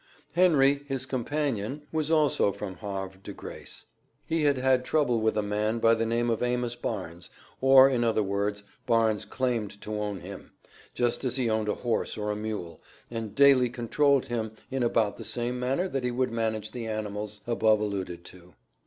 [0.33, 3.85] Henry, his companion, was also from Havre De Grace.
[4.25, 7.29] He had had trouble with a man by the name of Amos Barnes,
[7.61, 10.53] or in other words Barnes claimed to own him,
[10.95, 15.17] just as he owned a horse or a mule, and daily controlled him in about
[15.17, 18.55] the same manner that he would manage the animals above alluded to.